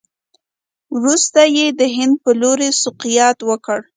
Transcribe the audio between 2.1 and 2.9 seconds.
په لوري